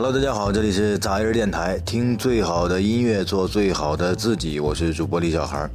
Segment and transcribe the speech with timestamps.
[0.00, 5.68] Hello，大家好，这里是杂音电台，听最好的音乐，做最好的自己，我是主播李小孩。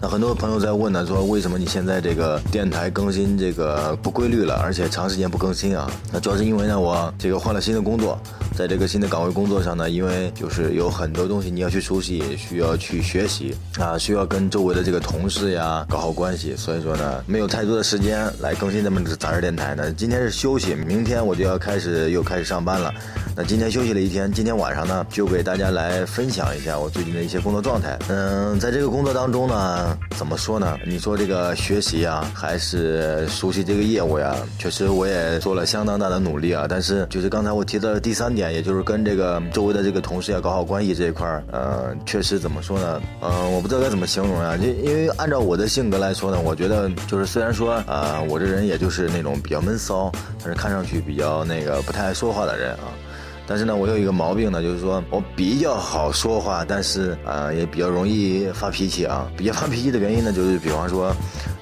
[0.00, 5.90] 那很多朋友在问呢，说为什么你现在这个电台更新这个不规律了，而且长时间不更新啊？
[6.12, 8.16] 那主要是因为呢，我这个换了新的工作，
[8.56, 19.92] 在这个新的岗位工作上呢，因为就是有很多东西你要去熟悉，需要去学习啊，需要跟周围的这个同事呀搞好关系，所以说呢，没有太多的时间来更新咱们的杂志电台呢。
[19.94, 22.94] 今天是休息，明天我就要开始又开始上班了。
[23.34, 27.98] 那今天休息了一天，今天晚上呢，就给大家来分享一下我最近的一些工作状态。
[28.08, 29.87] 嗯，在这个工作当中呢。
[30.16, 30.78] 怎么说呢？
[30.86, 34.34] 你说这个学习呀，还是熟悉这个业务呀？
[34.58, 36.66] 确实我也做了相当大的努力啊。
[36.68, 43.02] 但是就是刚才我提到的第三点，也就是跟这个周围的这个同事要搞好关系这一块儿，呃，确实怎么说呢？
[43.22, 44.56] 嗯，我不知道该怎么形容呀。
[44.60, 52.88] 因因为按照我的性格来说呢，我觉得就是虽然说啊，我这人也就是那种比较闷骚，但是看上去比较那个不太爱说话的人啊。
[53.48, 59.26] 但是呢，我有一个毛病呢，就是说我比较好说话，但是啊，也比较容易发脾气啊。
[59.36, 61.12] 比较发脾气的原因呢，就是比方说。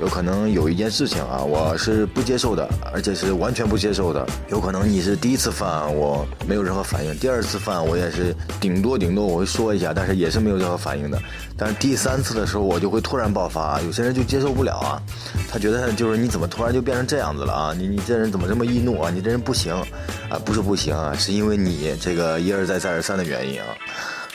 [0.00, 4.26] 有可能有一件事情啊，我是不接受的，而且是完全不接受的。
[4.48, 11.20] 有可能你是第一次犯，我没有任何反应；第二次犯，我也是顶多顶多我会说一下，但是也是没有任何反应的。
[11.56, 13.80] 但是第三次的时候，我就会突然爆发。
[13.82, 15.00] 有些人就接受不了啊，
[15.48, 17.74] 他觉得就是你怎么突然就变成这样子了啊？
[17.76, 19.08] 你你这人怎么这么易怒啊？
[19.14, 19.72] 你这人不行
[20.32, 23.66] 啊，不是不行啊，是因为你这个一而再再而三的原因啊。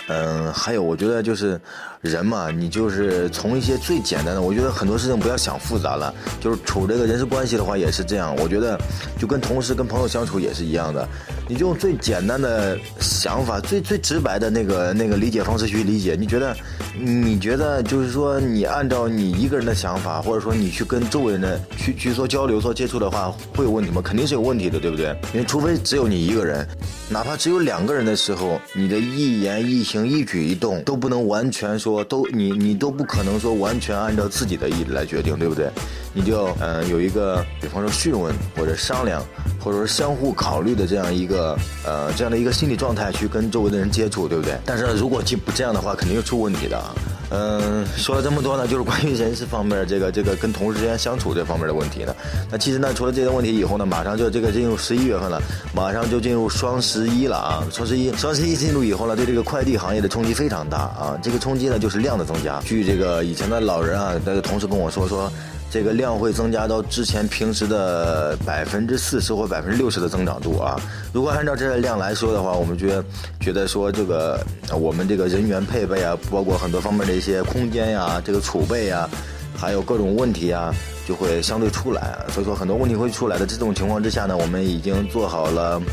[0.09, 1.59] 嗯，还有我觉得就是
[2.02, 8.34] 人嘛，你就是从一些最简单的，我觉得很多事情不要想复杂了，就是处这个人事关系的话也是这样。
[8.38, 8.80] 我觉得
[9.20, 11.06] 就跟同事、跟朋友相处也是一样的，
[11.48, 16.16] 你就用最简单的想法、最最直白的那个那个理解方式去理解。
[16.17, 16.56] 你觉得，
[17.00, 24.02] 你觉得就是说，你按照你一个人的想法，或者说你去跟周围人的去去做交流、做接触的话，会有问题吗？
[24.02, 25.16] 肯定是有问题的，对不对？
[25.34, 26.68] 因为除非只有你一个人，
[27.09, 30.08] 哪怕只有两个人的时候，你的一言一行。
[30.08, 35.69] 一举一动都不能完全说都你你都不可能说完全按照自己的意来决定，对不对？
[36.17, 39.23] 你就嗯有一个，比方说询问或者商量，
[39.63, 41.55] 或者说相互考虑的这样一个
[41.85, 44.57] 呃这样的一个心理状态去跟周围的人接触，对不对？
[44.66, 46.81] 但是如果不这样的话，肯定又出问题的。
[47.29, 52.16] 嗯，说了这么多呢，就是关于人事方面这个这个跟同事之间相处这方面的问题呢。
[52.49, 55.39] 那其实呢，除了这些问题以后呢，马上就这个进入十一月份了，
[55.75, 57.63] 马上就进入双十一了啊！
[57.72, 61.19] 双十一，双十一进入以后呢，对这个快递行业的冲击非常大啊！
[61.22, 62.59] 这个冲击呢，就是量的增加。
[62.61, 65.31] 据这个以前的老人啊，那个同事跟我说说。
[65.69, 70.79] 这个量会增加到之前平时的百分之四十或百分之六十的增长度啊！
[71.11, 73.03] 如果按照这个量来说的话，我们觉得
[73.39, 74.39] 觉得说这个
[74.79, 79.09] 我们这个人员配备啊，包括很多方面的一些空间呀、这个储备呀，
[79.57, 80.73] 还有各种问题啊，
[81.07, 82.18] 就会相对出来。
[82.31, 83.45] 所以说很多问题会出来的。
[83.45, 85.81] 这种情况之下呢，我们已经做好了。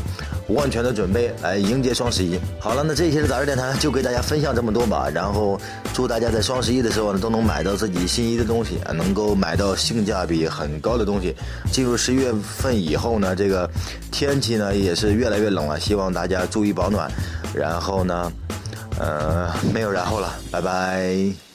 [0.49, 2.39] 万全的准备来迎接双十一。
[2.59, 5.09] 好了，那这一期的杂志电台就给大家分享这么多吧。
[5.11, 5.59] 然后
[5.91, 11.35] 祝大家在双十一的时候呢，都能买到自己心仪的东西，能够买到性价比很高的东西。
[11.71, 13.67] 进入十一月份以后呢，这个
[14.11, 17.11] 天气呢也是越来越冷了，希望大家注意保暖。
[17.51, 18.31] 然后呢，
[18.99, 21.54] 呃，没有然后了，拜拜。